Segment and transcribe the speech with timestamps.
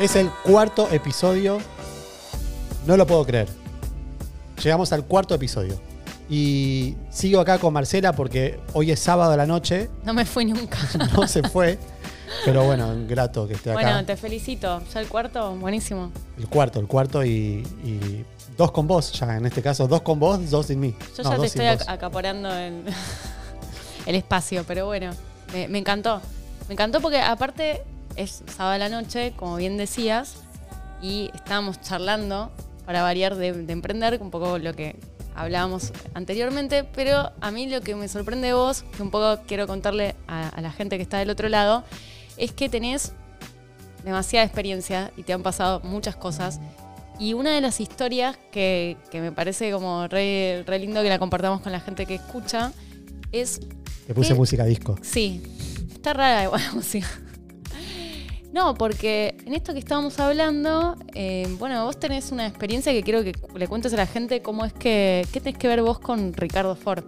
[0.00, 1.58] Es el cuarto episodio.
[2.86, 3.48] No lo puedo creer.
[4.62, 5.80] Llegamos al cuarto episodio.
[6.28, 9.88] Y sigo acá con Marcela porque hoy es sábado a la noche.
[10.04, 10.78] No me fui nunca.
[11.16, 11.78] No se fue.
[12.44, 13.80] Pero bueno, grato que esté acá.
[13.80, 14.82] Bueno, te felicito.
[14.92, 16.10] Ya el cuarto, buenísimo.
[16.36, 18.24] El cuarto, el cuarto y, y
[18.56, 20.94] dos con vos, ya en este caso, dos con vos, dos sin mí.
[21.16, 22.84] Yo No, ya te estoy ac- acaparando el,
[24.06, 25.10] el espacio, pero bueno,
[25.52, 26.20] me, me encantó.
[26.68, 27.82] Me encantó porque aparte
[28.16, 30.36] es sábado a la noche, como bien decías,
[31.02, 32.50] y estábamos charlando
[32.86, 34.96] para variar de, de emprender, un poco lo que
[35.34, 39.66] hablábamos anteriormente, pero a mí lo que me sorprende de vos, que un poco quiero
[39.66, 41.82] contarle a, a la gente que está del otro lado,
[42.36, 43.12] es que tenés
[44.04, 46.60] demasiada experiencia y te han pasado muchas cosas.
[47.18, 51.18] Y una de las historias que, que me parece como re, re lindo que la
[51.18, 52.72] compartamos con la gente que escucha
[53.32, 53.60] es,
[54.06, 54.34] Te puse ¿Qué?
[54.34, 54.96] música disco.
[55.02, 55.42] sí,
[55.92, 57.06] está rara igual la música.
[58.52, 63.24] No, porque en esto que estábamos hablando, eh, bueno, vos tenés una experiencia que quiero
[63.24, 66.32] que le cuentes a la gente cómo es que, ¿qué tenés que ver vos con
[66.32, 67.02] Ricardo Ford?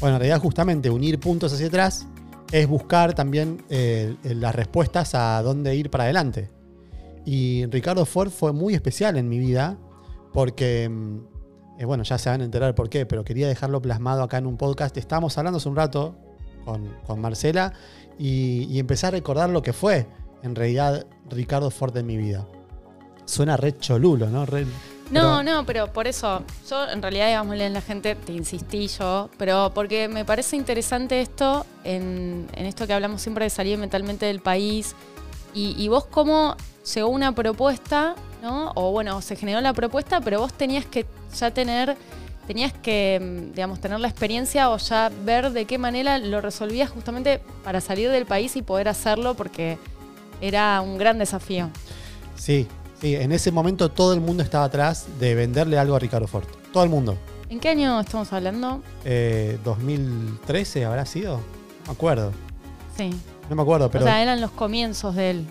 [0.00, 2.08] Bueno, en realidad justamente unir puntos hacia atrás
[2.50, 6.50] es buscar también eh, las respuestas a dónde ir para adelante.
[7.24, 9.78] Y Ricardo Ford fue muy especial en mi vida
[10.32, 11.18] porque, mm,
[11.80, 14.46] eh, bueno, ya se van a enterar por qué, pero quería dejarlo plasmado acá en
[14.46, 14.96] un podcast.
[14.96, 16.16] Estábamos hablando hace un rato
[16.64, 17.72] con, con Marcela
[18.18, 20.06] y, y empecé a recordar lo que fue
[20.42, 22.46] en realidad Ricardo Ford en mi vida.
[23.24, 24.44] Suena re cholulo, ¿no?
[24.44, 24.66] Re-
[25.10, 28.86] No, pero- no, pero por eso, yo en realidad, digámosle a la gente, te insistí
[28.88, 33.78] yo, pero porque me parece interesante esto, en, en esto que hablamos siempre de salir
[33.78, 34.94] mentalmente del país,
[35.54, 36.56] y, y vos cómo
[36.92, 38.72] llegó una propuesta, ¿no?
[38.74, 41.06] O bueno, se generó la propuesta, pero vos tenías que
[41.38, 41.96] ya tener,
[42.46, 46.90] tenías que, mm, digamos, tener la experiencia o ya ver de qué manera lo resolvías
[46.90, 49.78] justamente para salir del país y poder hacerlo, porque
[50.40, 51.70] era un gran desafío.
[52.36, 52.66] Sí,
[53.00, 56.46] sí, en ese momento todo el mundo estaba atrás de venderle algo a Ricardo Ford.
[56.72, 57.16] Todo el mundo.
[57.48, 58.82] ¿En qué año estamos hablando?
[59.04, 61.36] Eh, 2013 habrá sido.
[61.36, 62.32] No me acuerdo.
[62.96, 63.10] Sí.
[63.48, 64.04] No me acuerdo, pero.
[64.04, 65.46] o sea, eran los comienzos de él,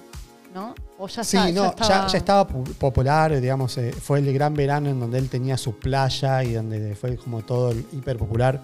[0.53, 0.73] ¿no?
[1.03, 1.89] O ya, sí, no, ya estaba...
[1.89, 5.57] ya, ya estaba pu- popular, digamos, eh, fue el gran verano en donde él tenía
[5.57, 8.61] su playa y donde fue como todo el hiper popular.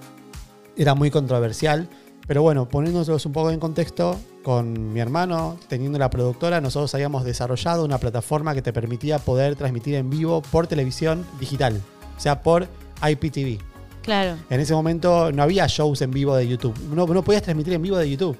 [0.77, 1.89] Era muy controversial,
[2.25, 7.25] pero bueno, poniéndonos un poco en contexto, con mi hermano, teniendo la productora, nosotros habíamos
[7.25, 11.81] desarrollado una plataforma que te permitía poder transmitir en vivo por televisión digital,
[12.17, 12.69] o sea, por
[13.05, 13.59] IPTV.
[14.01, 17.73] Claro, En ese momento no había shows en vivo de YouTube, no, no podías transmitir
[17.73, 18.37] en vivo de YouTube.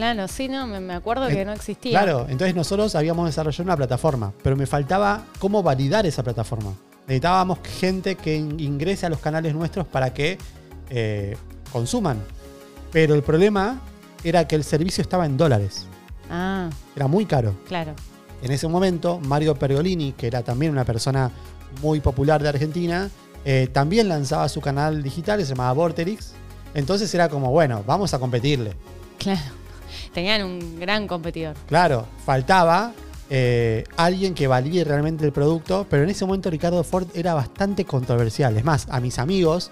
[0.00, 1.92] Claro, sí, no, me, me acuerdo Eh, que no existía.
[2.02, 6.72] Claro, entonces nosotros habíamos desarrollado una plataforma, pero me faltaba cómo validar esa plataforma.
[7.06, 10.38] Necesitábamos gente que in- ingrese a los canales nuestros para que
[10.90, 11.36] eh,
[11.72, 12.18] consuman.
[12.92, 13.80] Pero el problema
[14.24, 15.86] era que el servicio estaba en dólares.
[16.30, 17.54] Ah, Era muy caro.
[17.66, 17.92] claro.
[18.42, 21.30] En ese momento, Mario Pergolini, que era también una persona
[21.82, 23.10] muy popular de Argentina,
[23.44, 26.32] eh, también lanzaba su canal digital, se llamaba Vorterix.
[26.74, 28.72] Entonces era como, bueno, vamos a competirle.
[29.18, 29.40] Claro.
[30.12, 31.54] Tenían un gran competidor.
[31.66, 32.92] Claro, faltaba
[33.28, 37.84] eh, alguien que valide realmente el producto, pero en ese momento Ricardo Ford era bastante
[37.84, 38.56] controversial.
[38.56, 39.70] Es más, a mis amigos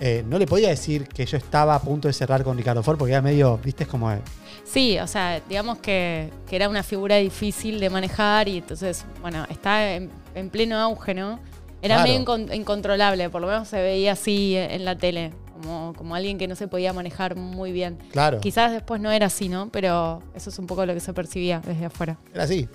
[0.00, 2.98] eh, no le podía decir que yo estaba a punto de cerrar con Ricardo Ford
[2.98, 4.10] porque era medio, viste, es como...
[4.12, 4.18] eh,
[4.64, 9.46] Sí, o sea, digamos que, que era una figura difícil de manejar y entonces, bueno,
[9.48, 11.38] está en, en pleno auge, ¿no?
[11.80, 12.08] Era Claro.
[12.10, 15.30] medio incon- incontrolable, por lo menos se veía así en la tele,
[15.60, 17.98] como, como alguien que no se podía manejar muy bien.
[18.12, 19.70] claro, Quizás después no era así, ¿no?
[19.70, 22.18] Pero eso es un poco lo que se percibía desde afuera.
[22.32, 22.68] era así.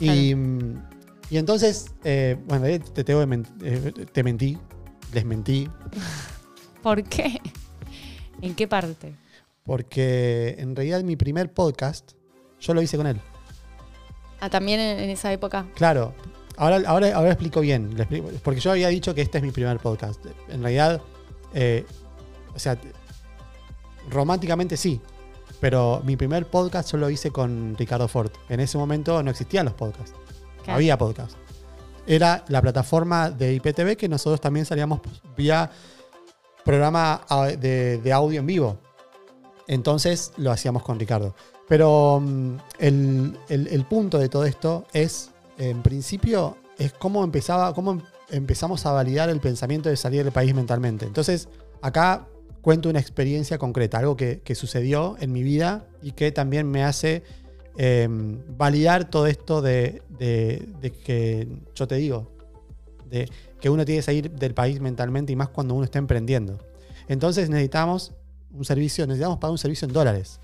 [0.00, 0.82] Y, mm,
[1.30, 4.58] y entonces, eh, bueno, eh, te, men- eh, te mentí,
[5.12, 5.68] les mentí,
[6.82, 7.40] ¿Por qué?
[8.40, 9.14] ¿En qué parte?
[9.64, 12.12] porque en realidad mi primer podcast
[12.60, 13.20] yo lo hice con él.
[14.40, 15.66] Ah, también en, esa época.
[15.76, 16.14] Claro.
[16.56, 17.94] Ahora, ahora, ahora explico bien.
[18.42, 20.20] porque yo había dicho que este es mi primer podcast.
[20.48, 21.00] En realidad,
[21.54, 21.86] eh,
[22.54, 22.78] o sea,
[24.10, 25.00] románticamente sí.
[25.60, 28.30] Pero mi primer podcast yo lo hice con Ricardo Ford.
[28.48, 30.14] En ese momento no existían los podcasts.
[30.66, 31.36] Había podcast.
[32.06, 35.00] Era la plataforma de IPTV que nosotros también salíamos
[35.36, 35.70] vía
[36.64, 38.78] programa ah, de, de audio en vivo.
[39.68, 41.34] Entonces lo hacíamos con Ricardo.
[41.68, 47.72] Pero mm, el, el- el punto de todo esto es, en principio, es cómo empezaba,
[47.72, 51.06] cómo em- empezamos a validar el pensamiento de salir del país mentalmente.
[51.06, 51.48] Entonces,
[51.80, 52.26] acá
[52.62, 57.22] cuento una experiencia concreta, algo que, sucedió en mi vida y que también me hace
[57.76, 58.08] eh,
[58.56, 62.30] validar todo esto de, de- que yo te digo,
[63.10, 63.28] de
[63.60, 66.58] que uno tiene que salir del país mentalmente y más cuando uno está emprendiendo.
[67.08, 68.12] Entonces necesitamos
[68.52, 70.40] un servicio, necesitamos pagar un servicio en dólares.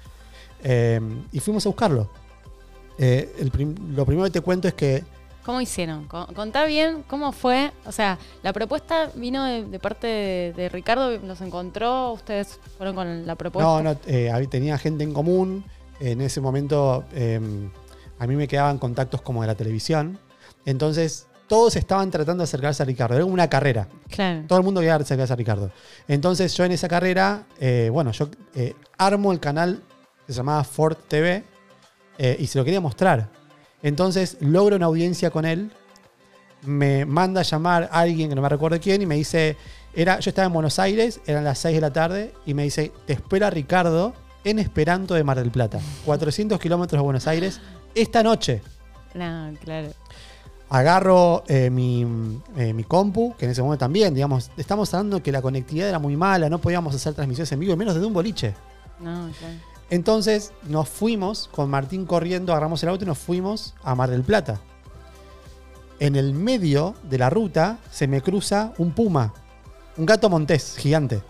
[0.64, 1.00] Eh,
[1.32, 2.10] y fuimos a buscarlo.
[2.98, 3.52] Eh, el
[3.94, 5.04] lo primero que te cuento es que
[5.48, 6.04] ¿Cómo hicieron?
[6.08, 7.72] Co- Contá bien cómo fue.
[7.86, 12.94] O sea, la propuesta vino de, de parte de, de Ricardo, los encontró, ustedes fueron
[12.94, 13.66] con la propuesta.
[13.66, 15.64] No, no, eh, tenía gente en común.
[16.00, 17.40] En ese momento eh,
[18.18, 20.18] a mí me quedaban contactos como de la televisión.
[20.66, 23.14] Entonces todos estaban tratando de acercarse a Ricardo.
[23.14, 23.88] Era como una carrera.
[24.10, 24.42] Claro.
[24.46, 25.70] Todo el mundo quería acercarse a Ricardo.
[26.08, 29.82] Entonces yo en esa carrera, eh, bueno, yo eh, armo el canal
[30.26, 31.42] que se llamaba Ford TV
[32.18, 33.37] eh, y se lo quería mostrar.
[33.82, 35.70] Entonces logro una audiencia con él.
[36.62, 39.56] Me manda a llamar a alguien que no me recuerdo quién y me dice,
[39.94, 42.92] era, yo estaba en Buenos Aires, eran las 6 de la tarde y me dice,
[43.06, 44.12] te espera Ricardo
[44.44, 47.60] en Esperanto de Mar del Plata, 400 kilómetros de Buenos Aires,
[47.94, 48.62] esta noche.
[49.14, 49.88] No, claro.
[50.70, 52.06] Agarro eh, mi,
[52.56, 55.98] eh, mi compu, que en ese momento también, digamos, estamos hablando que la conectividad era
[55.98, 58.54] muy mala, no podíamos hacer transmisiones en vivo, menos desde un boliche.
[59.00, 59.54] No, claro.
[59.90, 64.22] Entonces nos fuimos con Martín corriendo, agarramos el auto y nos fuimos a Mar del
[64.22, 64.60] Plata.
[65.98, 69.32] En el medio de la ruta se me cruza un puma,
[69.96, 71.22] un gato montés gigante,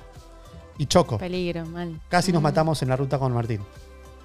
[0.76, 1.18] y choco.
[1.18, 2.00] Peligro, mal.
[2.08, 3.60] Casi nos matamos en la ruta con Martín,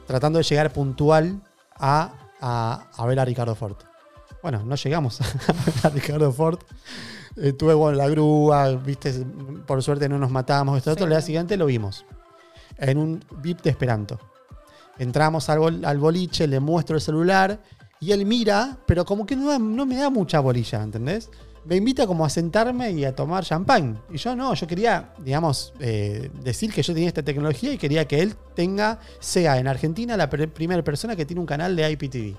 [0.07, 1.39] tratando de llegar puntual
[1.75, 3.75] a, a- a ver a Ricardo Ford.
[4.41, 5.19] Bueno, no llegamos
[5.83, 6.59] a Ricardo Ford.
[7.37, 9.11] Eh, tuve bueno, la grúa, viste,
[9.65, 10.77] por suerte no nos matamos.
[10.77, 11.03] Esto otro, Sí.
[11.05, 12.05] el día siguiente lo vimos
[12.77, 14.19] en un VIP de Esperanto.
[14.99, 17.59] Entramos al, bol- al boliche, le muestro el celular
[17.99, 21.29] y él mira, pero como que no, no me da mucha bolilla, ¿entendés?
[21.65, 23.97] Me invita como a sentarme y a tomar champán.
[24.11, 28.05] Y yo no, yo quería, digamos, eh, decir que yo tenía esta tecnología y quería
[28.05, 32.35] que él tenga, sea en Argentina la primera persona que tiene un canal de IPTV.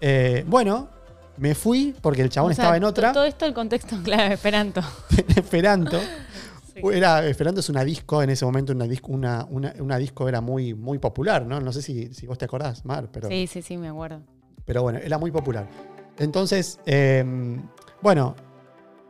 [0.00, 0.88] Eh, bueno,
[1.36, 4.34] me fui porque el chabón O sea, estaba en otra, Todo esto el contexto, claro,
[4.34, 4.82] Esperanto.
[5.36, 6.00] Esperanto.
[6.74, 6.80] Sí.
[6.92, 10.40] Era, Esperanto es una disco, en ese momento una disco, una, una, una disco era
[10.40, 11.60] muy, muy popular, ¿no?
[11.60, 14.20] No sé si, si vos te acordás, Mar, pero, Sí, sí, sí, me acuerdo.
[14.64, 15.66] pero bueno, era muy popular.
[16.18, 17.24] Entonces, eh,
[18.02, 18.34] bueno,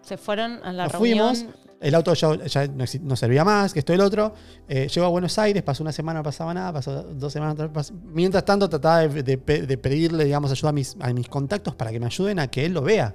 [0.02, 1.34] Se fueron a la Nos reunión.
[1.36, 1.54] fuimos.
[1.80, 4.34] el auto ya, ya no, servía más, que esto y el otro.
[4.68, 7.56] Eh, llegó a Buenos Aires, pasó una semana, no pasaba nada, pasó dos semanas.
[7.56, 9.36] no pas- Mientras tanto, trataba de, de
[9.66, 12.64] de pedirle, digamos, ayuda a mis, a mis contactos para que me ayuden a que
[12.66, 13.14] él lo vea.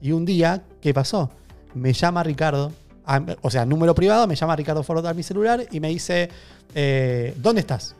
[0.00, 1.30] Y un día, ¿qué pasó?
[1.74, 2.70] Me llama Ricardo,
[3.06, 6.28] a- o sea, número privado, me llama Ricardo Ford a mi celular y me dice,
[6.74, 7.94] eh, ¿dónde estás?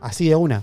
[0.00, 0.62] Así de una.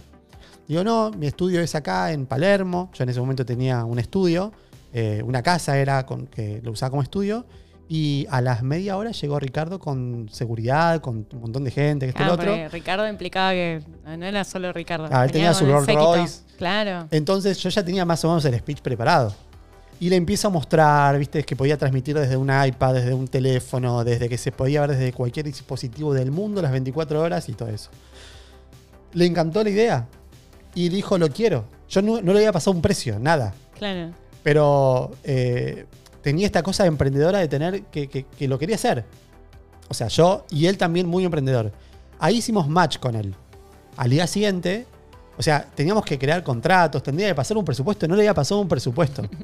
[0.67, 2.89] Digo, no, mi estudio es acá en Palermo.
[2.93, 4.51] Yo en ese momento tenía un estudio,
[4.93, 7.45] eh, una casa era con, que lo usaba como estudio.
[7.87, 12.09] Y a las media hora llegó Ricardo con seguridad, con un montón de gente, que
[12.09, 12.51] esto Claro, lo otro.
[12.51, 13.83] porque Ricardo implicaba que
[14.17, 15.07] no era solo Ricardo.
[15.11, 15.87] Ah, él tenía con su Rolls.
[15.93, 16.39] Royce.
[16.57, 17.07] Claro.
[17.11, 19.35] Entonces yo ya tenía más o menos el speech preparado.
[19.99, 24.03] Y le empiezo a mostrar, viste, que podía transmitir desde un iPad, desde un teléfono,
[24.03, 27.69] desde que se podía ver desde cualquier dispositivo del mundo las 24 horas y todo
[27.69, 27.89] eso.
[29.13, 30.07] Le encantó la idea
[30.73, 31.63] y dijo, lo quiero.
[31.89, 33.53] Yo no, no le había pasado un precio, nada.
[33.77, 34.11] Claro.
[34.43, 35.85] Pero eh,
[36.21, 39.05] tenía esta cosa de emprendedora de tener que, que- que lo quería hacer.
[39.87, 41.71] O sea, yo y él también muy emprendedor.
[42.19, 43.33] Ahí hicimos match con él.
[43.95, 44.85] Al día siguiente,
[45.37, 48.59] o sea, teníamos que crear contratos, tendría que pasar un presupuesto, no le había pasado
[48.59, 49.23] un presupuesto.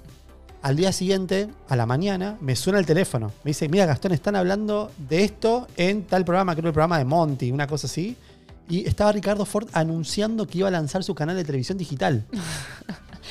[0.61, 3.31] Al día siguiente, a la mañana, me suena el teléfono.
[3.43, 7.05] Me dice, mira Gastón, están hablando de esto en tal programa, creo el programa de
[7.05, 8.15] Monty, una cosa así.
[8.69, 12.25] Y estaba Ricardo Ford anunciando que iba a lanzar su canal de televisión digital.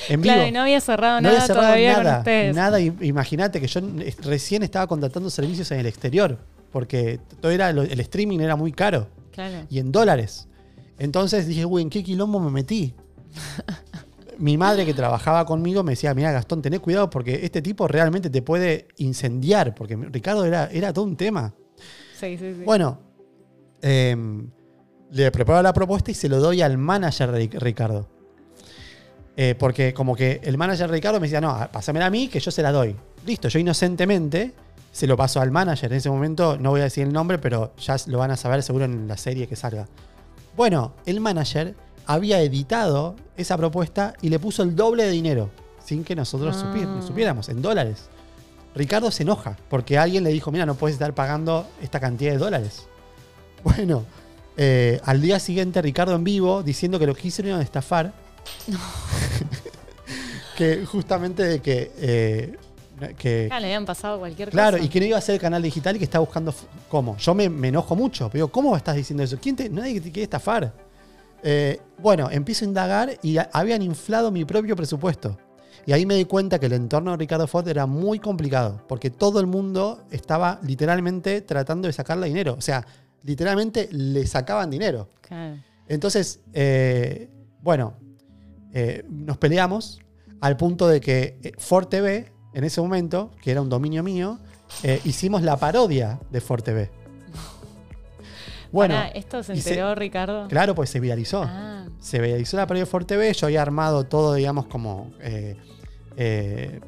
[0.08, 0.32] En vivo.
[0.34, 2.18] Claro, y no había cerrado No nada había cerrado todavía con nada.
[2.20, 2.56] ustedes.
[2.56, 2.80] Nada.
[2.80, 3.80] I- Imagínate que yo
[4.22, 6.38] recién estaba contratando servicios en el exterior.
[6.72, 9.08] Porque todo era el streaming era muy caro.
[9.32, 9.66] Claro.
[9.68, 10.46] Y en dólares.
[10.99, 12.94] Entonces dije, uy, ¿en qué quilombo me metí?
[14.40, 18.30] Mi madre que trabajaba conmigo me decía, mira Gastón, tené cuidado porque este tipo realmente
[18.30, 19.75] te puede incendiar.
[19.75, 21.52] Porque Ricardo era, era todo un tema.
[22.18, 22.62] Sí, sí, sí.
[22.64, 22.99] Bueno,
[23.82, 24.50] em,
[25.11, 28.09] le preparo la propuesta y se lo doy al manager de Ricardo.
[29.37, 32.50] Eh, porque como que el manager Ricardo me decía, no, pásamela a mí que yo
[32.50, 32.97] se la doy.
[33.26, 34.54] Listo, yo inocentemente
[34.90, 35.92] se lo paso al manager.
[35.92, 38.62] En ese momento no voy a decir el nombre, pero ya lo van a saber
[38.62, 39.87] seguro en la serie que salga.
[40.56, 41.75] Bueno, el manager
[42.14, 45.50] había editado esa propuesta y le puso el doble de dinero,
[45.84, 46.72] sin que nosotros Ah.
[46.74, 48.08] supi- supiéramos, en dólares.
[48.74, 52.38] Ricardo se enoja porque alguien le dijo, mira, no puedes estar pagando esta cantidad de
[52.38, 52.86] dólares.
[53.62, 54.04] Bueno,
[54.56, 58.12] eh, al día siguiente Ricardo en vivo diciendo que lo quisieron estafar.
[60.56, 61.92] que justamente de que...
[61.98, 62.56] eh,
[63.16, 64.84] que Claro, le habían pasado cualquier Claro, cosa.
[64.84, 66.54] y que no iba a ser el canal digital y que estaba buscando
[66.90, 67.16] cómo.
[67.16, 68.28] Yo me, me enojo mucho.
[68.28, 69.38] Pero digo, ¿cómo estás diciendo eso?
[69.40, 70.70] ¿Quién te, nadie te quiere estafar.
[71.42, 75.38] Eh, bueno, empiezo a indagar y habían inflado mi propio presupuesto.
[75.87, 79.11] Y ahí me di cuenta que el entorno de Ricardo Ford era muy complicado, porque
[79.11, 82.54] todo el mundo estaba literalmente tratando de sacarle dinero.
[82.59, 82.87] O sea,
[83.23, 85.09] literalmente le sacaban dinero.
[85.88, 87.28] Entonces, eh,
[87.62, 87.94] bueno,
[88.73, 90.00] eh, nos peleamos
[90.40, 94.38] al punto de que Ford TV, en ese momento, que era un dominio mío,
[94.82, 96.90] eh, hicimos la parodia de Ford TV.
[98.72, 100.46] Bueno, Pará, ¿esto se enteró Ricardo?
[100.48, 101.42] claro, pues se viralizó.
[101.44, 103.32] Ah, Se viralizó la Ford TV.
[103.32, 105.10] Yo había armado todo, digamos, como.
[105.20, 105.56] eh,
[106.16, 106.80] eh,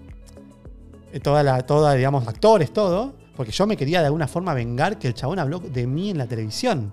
[1.22, 3.14] toda la, toda, digamos, actores, todo.
[3.36, 6.18] Porque yo me quería de alguna forma vengar que el chabón habló de mí en
[6.18, 6.92] la televisión.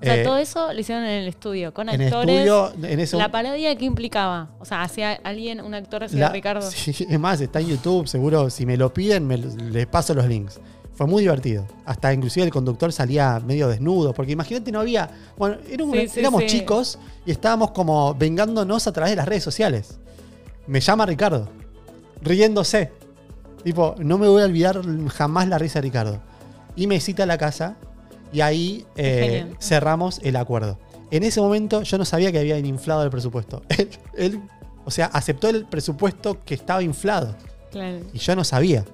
[0.00, 2.36] o sea, Eh, todo eso lo hicieron en el estudio, con en actores.
[2.36, 4.50] estudio, en ese ¿La parodia qué implicaba?
[4.58, 6.62] O sea, ¿hacía alguien, un actor hacía Ricardo?
[6.70, 8.50] Sí, es más, está en YouTube, seguro.
[8.50, 10.60] Si me lo piden, me, les paso los links.
[11.00, 11.64] Fue muy divertido.
[11.86, 14.12] Hasta inclusive el conductor salía medio desnudo.
[14.12, 15.08] Porque imagínate, no había.
[15.38, 16.48] Bueno, era un- Sí, sí, éramos sí.
[16.48, 19.98] chicos y estábamos como vengándonos a través de las redes sociales.
[20.66, 21.48] Me llama Ricardo,
[22.20, 22.92] riéndose.
[23.64, 26.20] Tipo, no me voy a olvidar jamás la risa de Ricardo.
[26.76, 27.76] Y me cita a la casa
[28.30, 30.78] y ahí eh, cerramos el acuerdo.
[31.10, 33.62] En ese momento yo no sabía que habían inflado el presupuesto.
[33.70, 33.88] Él,
[34.18, 34.40] él,
[34.84, 37.36] o sea, aceptó el presupuesto que estaba inflado
[37.70, 38.00] Claro.
[38.12, 38.84] y yo no sabía.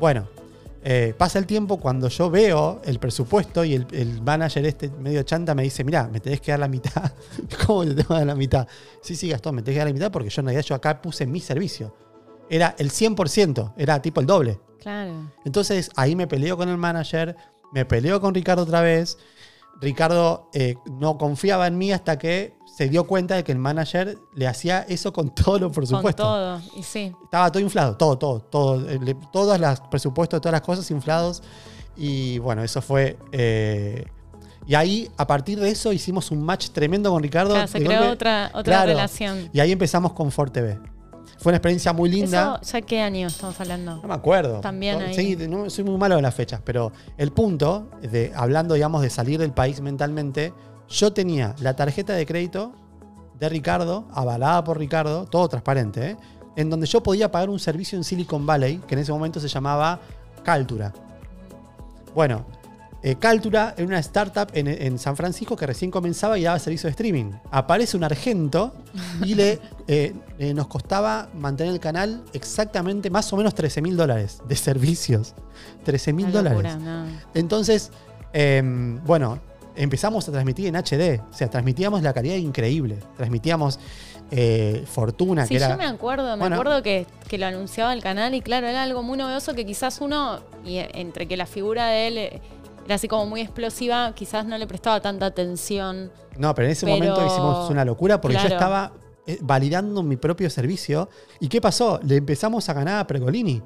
[0.00, 0.26] Bueno,
[0.90, 5.22] eh, pasa el tiempo cuando yo veo el presupuesto y el, el manager este medio
[5.22, 7.12] chanta me dice, mira, me tenés que dar la mitad.
[7.66, 8.66] ¿Cómo te tengo que dar la mitad?
[9.02, 11.02] Sí, sí, Gastón, me tenés que dar la mitad porque yo en realidad yo acá
[11.02, 11.94] puse mi servicio.
[12.48, 14.60] Era el 100%, era tipo el doble.
[14.80, 15.30] Claro.
[15.44, 17.36] Entonces ahí me peleo con el manager,
[17.70, 19.18] me peleo con Ricardo otra vez.
[19.82, 24.18] Ricardo eh, no confiaba en mí hasta que se dio cuenta de que el manager
[24.36, 26.22] le hacía eso con todo lo Con presupuesto.
[26.22, 26.60] todo.
[26.76, 27.12] Y sí.
[27.24, 28.76] Estaba todo inflado, todo, todo, todo.
[28.80, 31.42] le- Todos los presupuestos, todas las cosas inflados.
[31.96, 33.18] Y bueno, eso fue.
[33.32, 34.04] eh,
[34.64, 37.54] y ahí, a partir de eso, hicimos un match tremendo con Ricardo.
[37.54, 38.12] Claro, se creó golpe.
[38.12, 38.86] otra, otra Claro.
[38.90, 39.48] relación.
[39.52, 40.78] Y ahí empezamos con Ford TV.
[41.38, 42.60] Fue una experiencia muy linda.
[42.62, 43.96] ¿Eso ya qué año estamos hablando?
[43.96, 44.60] No me acuerdo.
[44.60, 45.14] También No, ahí.
[45.14, 49.10] Sí, no, soy muy malo en las fechas, pero el punto, de, hablando, digamos, de
[49.10, 50.52] salir del país mentalmente,
[50.88, 52.72] yo tenía la tarjeta de crédito
[53.38, 56.16] de Ricardo, avalada por Ricardo, todo transparente, ¿eh?
[56.56, 59.48] en donde yo podía pagar un servicio en Silicon Valley, que en ese momento se
[59.48, 60.00] llamaba
[60.42, 60.92] Caltura.
[62.14, 62.44] Bueno,
[63.00, 66.88] eh, Caltura era una startup en, en San Francisco que recién comenzaba y daba servicio
[66.88, 67.30] de streaming.
[67.52, 68.74] Aparece un argento
[69.24, 73.96] y le, eh, eh, nos costaba mantener el canal exactamente más o menos 13 mil
[73.96, 75.34] dólares de servicios.
[75.84, 76.76] 13 mil dólares.
[76.78, 77.04] no.
[77.34, 77.92] Entonces,
[78.32, 79.38] em, bueno,
[79.82, 81.20] empezamos a transmitir en HD.
[81.30, 82.98] O sea, transmitíamos la calidad increíble.
[83.16, 83.78] Transmitíamos
[84.30, 85.70] eh, Fortuna, Sí, que era.
[85.70, 86.56] yo me acuerdo, me Bueno.
[86.56, 90.00] acuerdo que, que lo anunciaba el canal y claro, era algo muy novedoso que quizás
[90.02, 92.40] uno, y eh, entre que la figura de él eh,
[92.84, 96.10] era así como muy explosiva, quizás no le prestaba tanta atención.
[96.36, 98.92] No, pero en ese Pero- momento hicimos una locura porque yo estaba
[99.40, 101.08] validando mi propio servicio.
[101.40, 102.00] ¿Y qué pasó?
[102.02, 103.62] Le empezamos a ganar a Pergolini.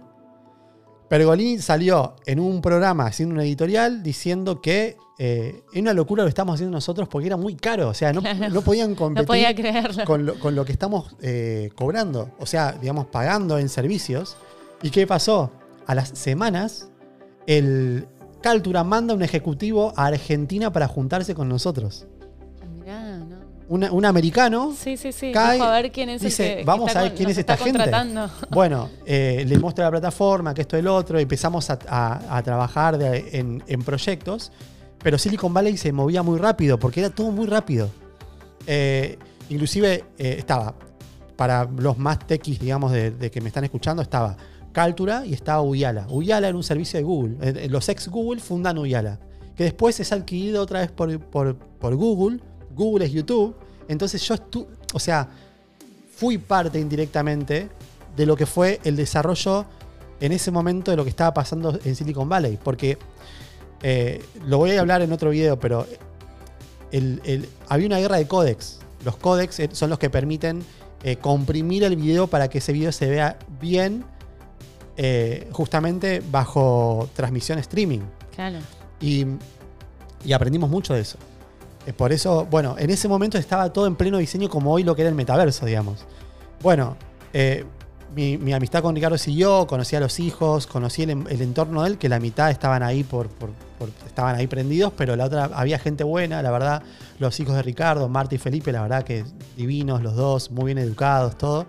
[1.12, 6.26] Pergolini salió en un programa haciendo una editorial diciendo que eh, era una locura lo
[6.26, 7.90] que estamos haciendo nosotros porque era muy caro.
[7.90, 8.48] O sea, no, Claro.
[8.48, 10.06] no podían No competir podía creerlo.
[10.06, 12.30] con lo, con lo que estamos eh, cobrando.
[12.38, 14.38] O sea, digamos, pagando en servicios.
[14.82, 15.52] ¿Y qué pasó?
[15.86, 16.88] A las semanas,
[17.46, 18.06] el
[18.40, 22.06] Caltura manda un ejecutivo a Argentina para juntarse con nosotros.
[23.80, 25.32] Un americano Sí, sí, sí.
[25.32, 27.38] Cae, Dijo, a ver quién es dice, el que, vamos a ver con- quién es
[27.38, 27.78] esta está gente.
[28.50, 32.98] Bueno, eh, le muestra la plataforma, que esto lo otro, empezamos a, a- a trabajar
[32.98, 34.52] de- en, en proyectos,
[35.02, 37.88] pero Silicon Valley se movía muy rápido, porque era todo muy rápido.
[38.66, 40.74] Eh, inclusive eh, estaba,
[41.36, 44.36] para los más techis, digamos, de, de que me están escuchando, estaba
[44.72, 46.06] Caltura y estaba Uyala.
[46.08, 47.36] Uyala era un servicio de Google.
[47.42, 49.18] Eh, los ex Google fundan Uyala,
[49.56, 52.40] que después es adquirido otra vez por, por- por Google.
[52.74, 53.54] Google es YouTube.
[53.92, 55.28] Entonces yo estuve, o sea,
[56.16, 57.68] fui parte indirectamente
[58.16, 59.64] de lo que fue el desarrollo
[60.20, 62.58] en ese momento de lo que estaba pasando en Silicon Valley.
[62.62, 62.98] Porque
[63.82, 65.86] eh, lo voy a hablar en otro video, pero
[66.92, 68.78] el- el- había una guerra de códex.
[69.04, 70.62] Los códex eh, son los que permiten
[71.04, 74.04] eh, comprimir el video para que ese video se vea bien,
[74.96, 78.00] eh, justamente bajo transmisión streaming.
[78.36, 78.58] Claro.
[79.00, 79.26] Y,
[80.24, 81.18] y aprendimos mucho de eso.
[81.96, 85.02] Por eso, bueno, en ese momento estaba todo en pleno diseño como hoy lo que
[85.02, 86.04] era el metaverso, digamos.
[86.62, 86.96] Bueno,
[87.32, 87.64] eh,
[88.14, 91.88] mi, mi amistad con Ricardo siguió, conocí a los hijos, conocí el, el entorno de
[91.90, 95.44] él, que la mitad estaban ahí por, por- por- estaban ahí prendidos, pero la otra
[95.54, 96.82] había gente buena, la verdad,
[97.18, 99.24] los hijos de Ricardo, Marta y Felipe, la verdad que
[99.56, 101.66] divinos los dos, muy bien educados, todo.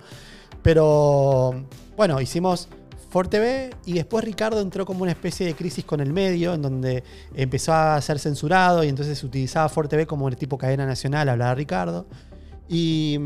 [0.61, 1.63] Pero
[1.97, 2.67] bueno, hicimos
[3.13, 6.63] Ford TV y después Ricardo entró como una especie de crisis con el medio, en
[6.63, 7.03] donde
[7.35, 11.53] empezó a ser censurado y entonces utilizaba Ford TV como el tipo cadena nacional, hablaba
[11.53, 12.07] Ricardo.
[12.67, 13.19] Y,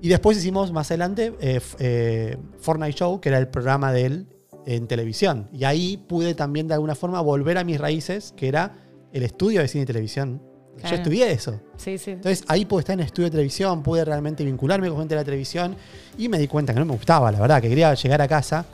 [0.00, 4.26] Y después hicimos más adelante eh, eh, Fortnite Show, que era el programa de él
[4.66, 5.48] en televisión.
[5.52, 8.72] Y ahí pude también de alguna forma volver a mis raíces, que era
[9.12, 10.42] el estudio de cine y televisión.
[10.82, 11.60] Yo estudié eso.
[11.76, 12.10] Sí, sí.
[12.12, 15.20] Entonces ahí pude estar en el estudio de televisión, pude realmente vincularme con gente de
[15.20, 15.76] la televisión
[16.18, 18.66] y me di cuenta que no me gustaba, la verdad, que quería llegar a casa.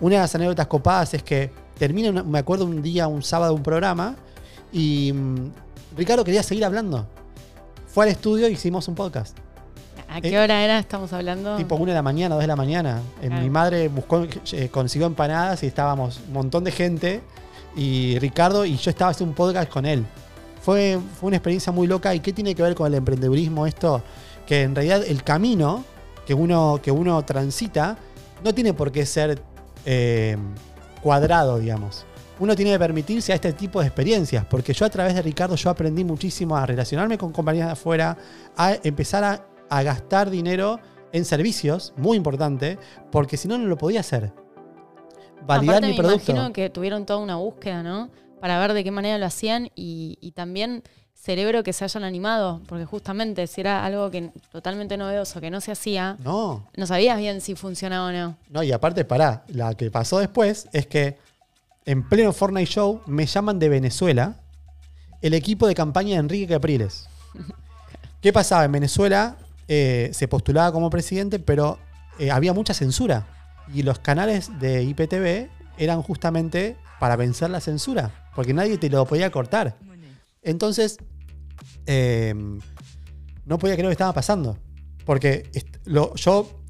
[0.00, 3.52] Una de las anécdotas copadas es que termina, una- me acuerdo un día, un sábado,
[3.54, 4.16] un programa
[4.72, 5.50] y mm,
[5.96, 7.06] Ricardo quería seguir hablando.
[7.86, 9.36] Fue al estudio y hicimos un podcast.
[10.10, 10.78] ¿A qué hora era?
[10.78, 11.56] Estamos hablando.
[11.56, 13.02] Tipo 1 de la mañana, 2 de la mañana.
[13.20, 13.42] Eh, Claro.
[13.42, 17.20] Mi madre buscó, eh, consiguió empanadas y estábamos un montón de gente.
[17.76, 20.04] Y Ricardo y yo estaba haciendo un podcast con él.
[20.60, 22.14] Fue, fue una experiencia muy loca.
[22.14, 24.02] ¿Y qué tiene que ver con el emprendedurismo esto?
[24.46, 25.84] Que en realidad el camino
[26.26, 27.96] que uno, que uno transita
[28.44, 29.40] no tiene por qué ser
[29.84, 30.36] eh,
[31.02, 32.04] cuadrado, digamos.
[32.38, 35.56] Uno tiene que permitirse a este tipo de experiencias, porque yo a través de Ricardo
[35.56, 38.16] yo aprendí muchísimo a relacionarme con compañías de afuera,
[38.56, 40.78] a empezar a, a gastar dinero
[41.12, 42.78] en servicios, muy importante,
[43.10, 44.32] porque si no, no lo podía hacer.
[45.46, 46.32] Validar Aparte mi me producto.
[46.32, 48.10] imagino que tuvieron toda una búsqueda, ¿no?
[48.40, 50.82] Para ver de qué manera lo hacían y, y también
[51.14, 55.60] cerebro que se hayan animado, porque justamente si era algo que totalmente novedoso, que no
[55.60, 58.36] se hacía, No, no sabías bien si funcionaba o no.
[58.50, 61.18] no, y aparte, pará, la que pasó después es que
[61.84, 64.36] en pleno Fortnite Show me llaman de Venezuela
[65.20, 67.08] el equipo de campaña de Enrique Capriles.
[68.22, 68.64] ¿Qué pasaba?
[68.64, 71.78] En Venezuela eh, se postulaba como presidente, pero
[72.18, 73.26] eh, había mucha censura.
[73.74, 79.04] Y los canales de IPTV eran justamente para vencer la censura, porque nadie te lo
[79.04, 79.76] podía cortar.
[80.42, 80.96] Entonces,
[81.86, 82.32] eh,
[83.44, 84.56] no podía creer lo que estaba pasando.
[85.04, 85.50] Porque
[85.86, 86.62] lo- yo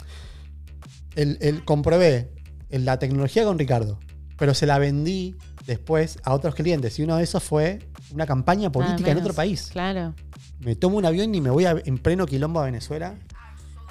[1.15, 2.33] el, el- comprobé
[2.71, 3.99] la tecnología con Ricardo,
[4.39, 6.99] pero se la vendí después a otros clientes.
[6.99, 7.81] Y uno de esos fue
[8.15, 9.69] una campaña política en otro país.
[9.71, 10.15] Claro.
[10.61, 13.19] Me tomo un avión y me voy a- en pleno quilombo a Venezuela.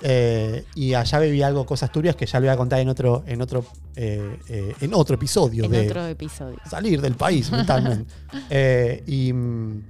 [0.01, 3.23] Eh, y allá viví algo, cosas turbias que ya lo voy a contar en otro,
[3.25, 6.57] en otro, eh, eh, en otro episodio En de otro episodio.
[6.69, 8.05] salir del país mentalmente.
[9.07, 9.83] Y, mm,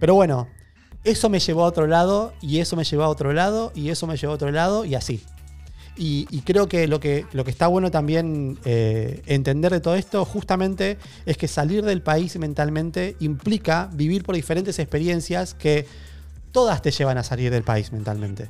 [0.00, 0.48] pero bueno,
[1.04, 4.06] eso me llevó a otro lado, y eso me llevó a otro lado, y eso
[4.06, 5.22] me llevó a otro lado, y así.
[5.96, 10.24] Y, y creo que lo, que lo que está bueno también entender de todo esto
[10.24, 15.86] justamente es que salir del país mentalmente implica vivir por diferentes experiencias que
[16.50, 18.48] todas te llevan a salir del país mentalmente.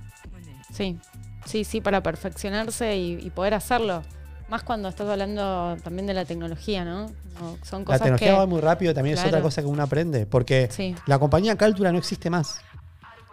[0.72, 0.96] Sí,
[1.44, 4.02] sí, sí, para perfeccionarse y, y poder hacerlo.
[4.48, 7.06] Más cuando estás hablando también de la tecnología, ¿no?
[7.40, 8.38] No, son La cosas tecnología que...
[8.38, 10.94] va muy rápido, también es otra cosa que uno aprende, porque Sí.
[11.06, 12.60] la compañía Caltura no existe más.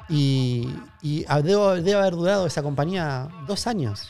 [0.08, 0.68] Y,
[1.04, 4.10] debe haber durado esa compañía dos años.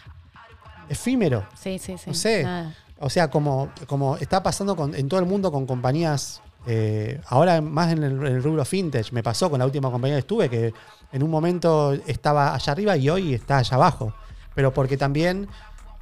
[0.87, 1.45] Efímero.
[1.59, 2.09] Sí, sí, sí.
[2.09, 2.43] No sé.
[2.43, 2.75] Nada.
[2.99, 7.61] O sea, como, como está pasando con- en todo el mundo con compañías, eh, ahora
[7.61, 10.49] más en el, en el rubro vintage, me pasó con la última compañía que estuve,
[10.49, 10.73] que
[11.11, 14.13] en un momento estaba allá arriba y hoy está allá abajo.
[14.55, 15.47] Pero porque también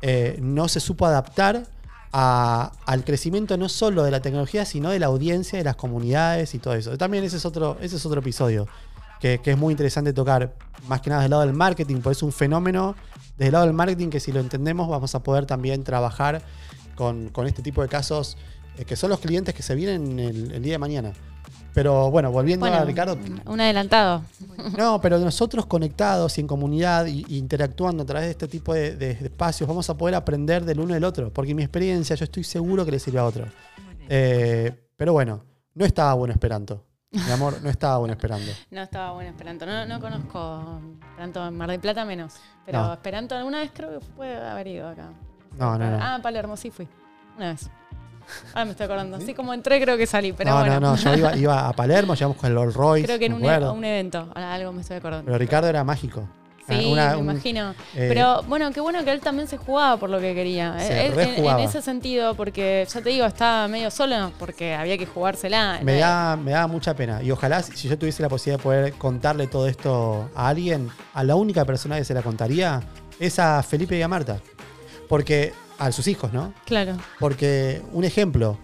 [0.01, 1.63] eh, no se supo adaptar
[2.11, 6.59] al crecimiento no solo de la tecnología, sino de la audiencia, de las comunidades y
[6.59, 6.97] todo eso.
[6.97, 8.67] También ese es otro, ese es otro episodio
[9.19, 10.53] que, es muy interesante tocar,
[10.87, 12.95] más que nada del lado del marketing, porque es un fenómeno
[13.37, 16.41] desde el lado del marketing que si lo entendemos vamos a poder también trabajar
[16.95, 18.37] con, con este tipo de casos
[18.77, 21.13] eh, que son los clientes que se vienen el día de mañana.
[21.77, 24.23] Pero bueno, volviendo Bueno, a Ricardo, un adelantado.
[24.75, 28.73] no, pero nosotros conectados y en comunidad y, y interactuando a través de este tipo
[28.73, 32.15] de, de- de espacios vamos a poder aprender del uno del otro, porque mi experiencia
[32.15, 33.45] yo estoy seguro que le sirve a otro.
[34.09, 35.43] Eh, pero bueno,
[35.75, 36.83] no estaba bueno Esperanto.
[37.11, 38.51] Mi amor, no estaba bueno Esperanto.
[38.71, 39.67] No estaba bueno Esperanto.
[39.67, 42.33] No, no conozco Esperanto en Mar del Plata menos.
[42.65, 42.93] Pero No.
[42.93, 45.11] Esperanto alguna vez creo que puede haber ido acá.
[45.55, 45.99] No, no, no.
[46.01, 46.87] Ah, Palermo, sí fui.
[47.37, 47.69] Una vez.
[48.53, 49.17] Ahora me estoy acordando.
[49.17, 50.33] Así como entré, creo que salí.
[50.33, 50.79] Pero no, bueno.
[50.79, 53.05] no, no, yo iba, iba a Palermo, llegamos con el Rolls Royce.
[53.05, 54.27] Creo que en me un, evento.
[54.33, 55.25] Ahora algo me estoy acordando.
[55.25, 56.27] Pero Ricardo era mágico.
[56.67, 57.71] Sí, Una- me un- imagino.
[57.95, 60.77] eh, Pero bueno, qué bueno que él también se jugaba por lo que quería.
[60.79, 64.97] Se Eh, en- en, ese sentido, porque ya te digo, estaba medio solo porque había
[64.97, 65.79] que jugársela.
[65.81, 67.23] Me da, me da mucha pena.
[67.23, 71.23] Y ojalá, si yo tuviese la posibilidad de poder contarle todo esto a alguien, a
[71.23, 72.81] la única persona que se la contaría
[73.17, 74.39] es a Felipe y a Marta.
[75.07, 76.53] Porque, a sus hijos, ¿no?
[76.65, 76.97] Claro.
[77.19, 78.57] Porque, un ejemplo,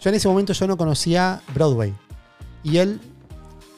[0.00, 1.94] yo en ese momento yo no conocía Broadway.
[2.62, 3.00] Y él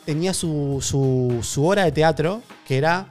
[0.04, 3.08] tenía su, su- su hora de teatro, que era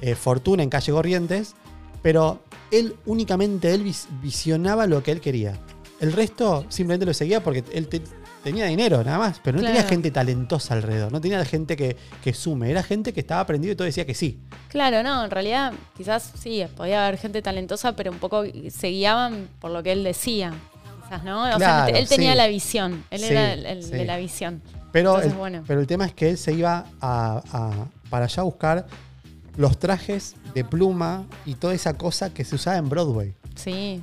[0.00, 1.54] eh, Fortuna en Calle Corrientes,
[2.02, 2.40] pero
[2.70, 5.58] él únicamente él vis- visionaba lo que él quería.
[6.00, 8.02] El resto simplemente lo seguía porque él te-
[8.42, 12.32] tenía dinero nada más, pero no tenía gente talentosa alrededor, no tenía gente que, que
[12.32, 14.40] sume, era gente que estaba aprendido y todo decía que sí.
[14.68, 19.48] Claro, no, en realidad quizás sí, podía haber gente talentosa, pero un poco se guiaban
[19.60, 20.52] por lo que él decía.
[21.04, 21.42] Quizás, ¿no?
[21.54, 22.36] O sea, él tenía sí.
[22.38, 23.04] la visión.
[23.10, 23.90] Él Sí, era el, el sí.
[23.90, 24.62] de la visión.
[24.92, 25.64] Pero, Entonces, el, bueno.
[25.66, 28.86] pero el tema es que él se iba a, a- para allá a buscar
[29.56, 33.34] los trajes de pluma y toda esa cosa que se usaba en Broadway.
[33.56, 34.02] Sí.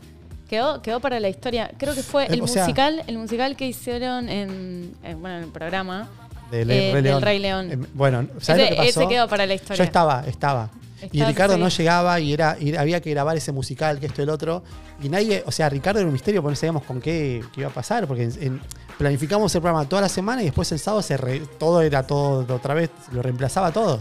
[0.49, 1.71] Quedó, quedó para la historia.
[1.77, 5.37] Creo que fue Eh, el o sea- musical, el musical que hicieron en, en- bueno,
[5.37, 6.07] en el programa.
[6.51, 7.21] Del, Eh, Rey del León.
[7.21, 7.71] Rey León.
[7.71, 9.01] Eh, bueno, ¿sabes Ese, lo que pasó?
[9.01, 9.75] ese quedó para la historia.
[9.77, 10.69] Yo estaba, estaba.
[11.11, 14.23] Y Ricardo no llegaba y era, y había que grabar ese musical, que esto y
[14.23, 14.63] el otro.
[15.03, 17.69] Y nadie, o sea, Ricardo era un misterio porque no sabíamos con qué, qué iba
[17.69, 18.07] a pasar.
[18.07, 18.61] Porque en- en-
[18.97, 22.51] planificamos el programa toda la semana y después el sábado se re- todo era todo
[22.55, 23.99] otra vez, lo reemplazaba todo.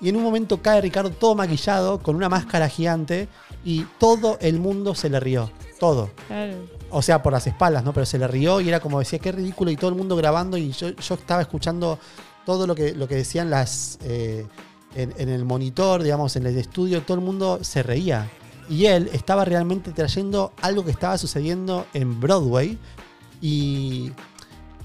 [0.00, 3.28] Y en un momento cae Ricardo todo maquillado, con una máscara gigante,
[3.64, 5.50] y todo el mundo se le rió.
[5.78, 6.10] Todo.
[6.26, 6.54] Claro.
[6.90, 7.92] O sea, por las espaldas, ¿no?
[7.92, 10.56] Pero se le rió y era como decía, qué ridículo, y todo el mundo grabando,
[10.56, 11.98] y yo, yo estaba escuchando
[12.46, 13.98] todo lo que, lo que decían las.
[14.02, 14.46] eh,
[14.94, 18.30] en, en el monitor, digamos, en el estudio, todo el mundo se reía.
[18.70, 22.78] Y él estaba realmente trayendo algo que estaba sucediendo en Broadway.
[23.42, 24.12] Y.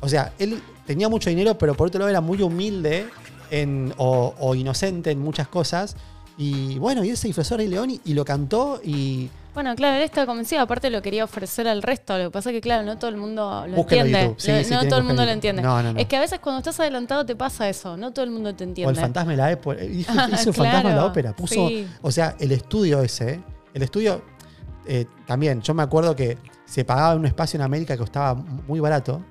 [0.01, 3.07] O sea, él tenía mucho dinero, pero por otro lado era muy humilde
[3.51, 5.95] en- o, o inocente en muchas cosas.
[6.37, 9.29] Y bueno, y él se disfrazó de León y, y lo cantó y.
[9.53, 12.17] Bueno, claro, él estaba convencido, aparte lo quería ofrecer al resto.
[12.17, 14.35] Lo que pasa es que, claro, no todo el mundo lo Búsquenlo entiende.
[14.37, 15.61] Sí, Lo- sí, no todo el mundo lo en entiende.
[15.61, 15.99] No, no, no.
[15.99, 17.97] Es que a veces cuando estás adelantado te pasa eso.
[17.97, 18.87] No todo el mundo te entiende.
[18.87, 19.83] O el fantasma de la ópera.
[19.83, 21.35] Hizo, Ah, hizo el fantasma de la ópera.
[21.35, 21.67] Puso.
[21.67, 21.87] sí.
[22.01, 23.41] O sea, el estudio ese.
[23.73, 24.21] El estudio.
[24.87, 28.79] eh, también, yo me acuerdo que se pagaba un espacio en América que costaba muy
[28.79, 29.21] barato.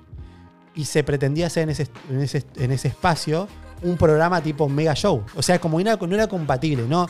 [0.75, 3.47] Y se pretendía hacer en ese, en ese, en ese espacio
[3.81, 5.23] un programa tipo mega show.
[5.35, 7.07] O sea, como era- no era compatible, ¿no?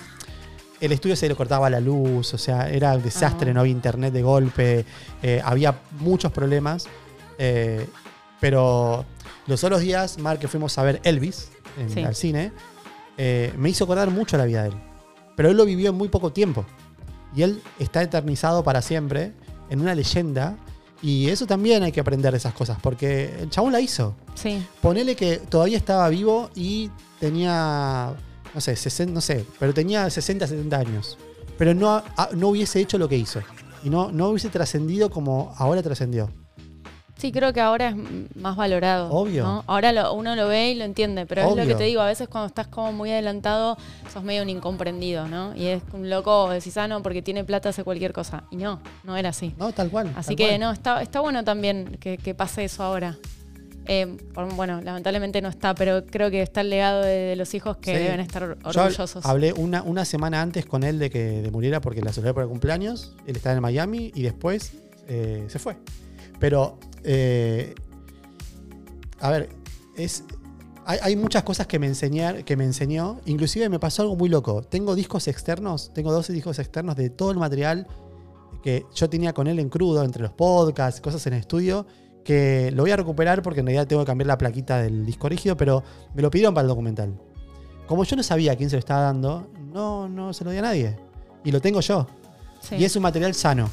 [0.81, 3.53] El estudio se le cortaba la luz, o sea, era un desastre, Ah.
[3.53, 4.85] no había internet de golpe,
[5.23, 6.87] eh, había muchos problemas.
[7.43, 7.87] eh,
[8.39, 9.03] pero
[9.47, 12.03] los otros días, Mark, que fuimos a ver Elvis en, Sí.
[12.03, 12.51] al cine,
[13.17, 14.75] eh, me hizo acordar mucho la vida de él.
[15.35, 16.65] Pero él lo vivió en muy poco tiempo.
[17.35, 19.31] Y él está eternizado para siempre
[19.69, 20.55] en una leyenda.
[21.03, 24.15] Y eso también hay que aprender de esas cosas, porque el chabón la hizo.
[24.35, 24.63] Sí.
[24.81, 28.13] Ponele que todavía estaba vivo y tenía,
[28.53, 31.17] no sé, 60, no sé, pero tenía 60, 70 años.
[31.57, 33.41] Pero no, a- no hubiese hecho lo que hizo.
[33.83, 36.29] Y no, no hubiese trascendido como ahora trascendió.
[37.17, 37.95] Sí, creo que ahora es
[38.35, 39.11] más valorado.
[39.11, 39.43] Obvio.
[39.43, 39.63] ¿no?
[39.67, 42.07] Ahora lo- uno lo ve y lo entiende, pero es lo que te digo, a
[42.07, 43.77] veces cuando estás como muy adelantado,
[44.11, 45.55] sos medio un incomprendido, ¿no?
[45.55, 48.45] Y es un loco, decís, ah, no, porque tiene plata hace cualquier cosa.
[48.49, 49.53] Y no, no era así.
[49.59, 50.11] No, tal cual.
[50.15, 50.59] Así tal que cual.
[50.61, 53.15] no, está, está bueno también que, que pase eso ahora.
[53.87, 57.53] Eh, por- bueno, lamentablemente no está, pero creo que está el legado de, de los
[57.55, 58.03] hijos que Sí.
[58.03, 59.25] deben estar or- Yo orgullosos.
[59.25, 62.43] hablé una, una semana antes con él de que de muriera porque la celebré por
[62.43, 63.15] el cumpleaños.
[63.25, 64.73] Él estaba en Miami y después
[65.07, 65.77] eh, se fue.
[66.39, 67.73] Pero, eh,
[69.19, 69.49] a ver,
[69.97, 70.23] es,
[70.85, 73.19] hay, hay muchas cosas que me, enseñar, que me enseñó.
[73.25, 74.61] Inclusive me pasó algo muy loco.
[74.63, 77.87] Tengo discos externos, tengo 12 discos externos de todo el material
[78.63, 81.85] que yo tenía con él en crudo, entre los podcasts, cosas en el estudio,
[82.23, 85.29] que lo voy a recuperar porque en realidad tengo que cambiar la plaquita del disco
[85.29, 87.13] rígido, pero me lo pidieron para el documental.
[87.87, 90.57] Como yo no sabía a quién se lo estaba dando, no, no se lo di
[90.57, 90.97] a nadie.
[91.43, 92.07] Y lo tengo yo.
[92.61, 92.75] Sí.
[92.75, 93.69] Y es un material sano.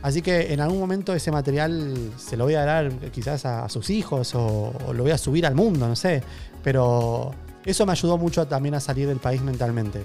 [0.00, 3.68] Así que en algún momento ese material se lo voy a dar quizás a, a
[3.68, 6.22] sus hijos o, o lo voy a subir al mundo, no sé.
[6.62, 7.32] Pero
[7.64, 10.04] eso me ayudó mucho también a salir del país mentalmente.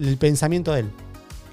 [0.00, 0.90] El pensamiento de él.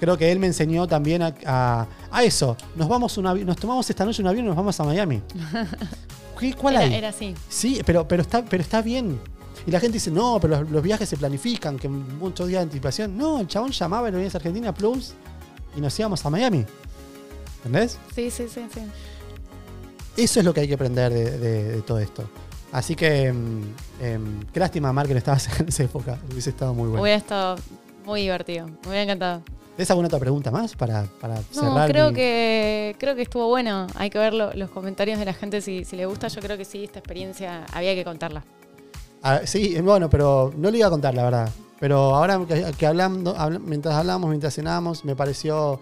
[0.00, 2.56] Creo que él me enseñó también a, a- a eso.
[2.74, 5.20] Nos vamos un avi- nos tomamos esta noche un avión y nos vamos a Miami.
[6.40, 6.94] ¿Qué- ¿Cuál era, hay?
[6.94, 7.34] era así.
[7.48, 9.20] Sí, pero, pero, está, pero está bien.
[9.66, 12.62] Y la gente dice, no, pero los, los viajes se planifican, que muchos días de
[12.64, 13.16] anticipación.
[13.18, 15.12] No, el chabón llamaba en Aerolíneas Argentina Plus
[15.76, 16.64] y nos íbamos a Miami.
[17.58, 17.98] ¿Entendés?
[18.14, 18.80] Sí, sí, sí, sí.
[20.16, 22.24] Eso es lo que hay que aprender de, de- de todo esto.
[22.72, 23.62] Así que, em,
[24.52, 26.18] qué lástima, Mar, que no estabas en esa época.
[26.32, 27.02] Hubiese estado muy bueno.
[27.02, 27.56] Hubiera estado
[28.06, 28.66] muy divertido.
[28.66, 29.42] Me hubiera encantado.
[29.80, 31.90] ¿Tienes alguna otra pregunta más para, para No, cerrar?
[31.90, 33.86] creo que creo que estuvo bueno.
[33.94, 36.28] Hay que ver lo- los comentarios de la gente si, si le gusta.
[36.28, 38.44] Yo creo que sí, esta experiencia había que contarla.
[39.22, 41.48] Ah, sí, eh, bueno, pero no le iba a contar, la verdad.
[41.78, 45.80] Pero ahora que, que hablando, mientras hablamos, mientras cenábamos, me pareció.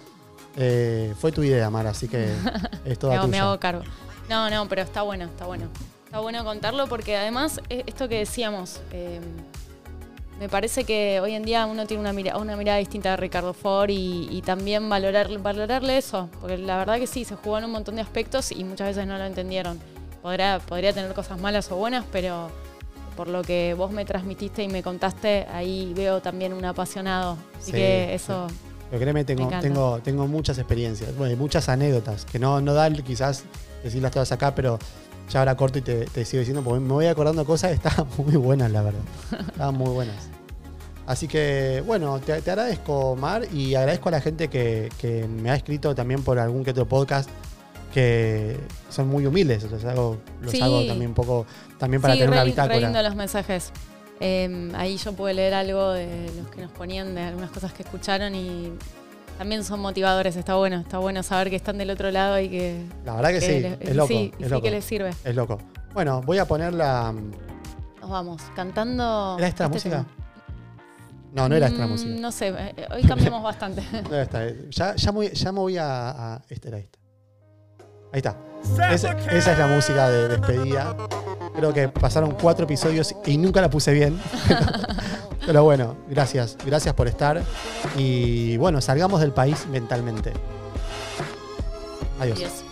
[0.57, 2.23] eh, fue tu idea, Mar, así que
[2.85, 3.83] es Me toda hago, me hago cargo.
[4.31, 5.65] No, no, pero está bueno, está bueno.
[6.05, 9.21] Está bueno contarlo porque además, eh, esto que decíamos, eh,
[10.39, 13.55] me parece que hoy en día uno tiene una, mira- una mirada distinta de Ricardo
[13.55, 16.29] Ford y, y también valorar, valorarle eso.
[16.41, 19.07] Porque la verdad que sí, se jugó en un montón de aspectos y muchas veces
[19.07, 19.79] no lo entendieron.
[20.23, 22.51] Podrá, podría tener cosas malas o buenas, pero
[23.17, 27.37] por lo que vos me transmitiste y me contaste, ahí veo también un apasionado.
[27.59, 28.47] Así Sí, que eso,
[28.91, 33.43] Pero créeme, tengo, tengo, tengo muchas experiencias, bueno, muchas anécdotas, que no, no dan quizás
[33.83, 34.79] decirlas todas acá, pero
[35.31, 38.37] ya ahora corto y te, te sigo diciendo, porque me voy acordando cosas estaban muy
[38.37, 39.01] buenas, la verdad.
[39.49, 40.29] Estaban muy buenas.
[41.07, 45.51] Así que, bueno, te, te agradezco, Mar, y agradezco a la gente que, que me
[45.51, 47.31] ha escrito también por algún que otro podcast,
[47.95, 48.59] que
[48.91, 50.61] son muy humildes, los hago, los Sí.
[50.61, 51.47] hago también un poco,
[51.79, 52.79] también para sí, tener una re, bitácora.
[52.81, 53.73] lindo los mensajes.
[54.21, 57.85] Eh, ahí yo pude leer algo de los que nos ponían, de algunas cosas que
[57.85, 58.73] escucharon y
[59.39, 60.37] también son motivadores.
[60.37, 62.85] Está bueno, está bueno saber que están del otro lado y que.
[63.05, 64.09] La verdad que, que sí, es loco.
[64.09, 64.63] sí, es sí loco.
[64.63, 65.11] que les sirve.
[65.25, 65.59] Es loco.
[65.95, 67.15] Bueno, voy a poner la.
[68.01, 68.43] Nos vamos.
[68.55, 69.37] Cantando.
[69.39, 70.05] ¿Era esta la este música?
[70.05, 70.15] tema.
[71.33, 72.11] No, no era esta la Mm, música.
[72.21, 73.83] No sé, eh, hoy cambiamos bastante.
[74.03, 74.47] No era esta.
[74.47, 74.67] eh.
[74.71, 76.99] Ya, ya, me voy, ya me voy a, a- Esta era esta.
[78.13, 78.37] Ahí está.
[78.93, 80.97] Esa es la música de despedida.
[81.55, 84.19] Creo que pasaron cuatro episodios y nunca la puse bien.
[85.49, 86.59] Pero bueno, gracias.
[86.63, 87.43] Gracias por estar.
[87.97, 90.35] Y bueno, salgamos del país mentalmente.
[92.21, 92.37] Adiós.
[92.37, 92.68] Adiós.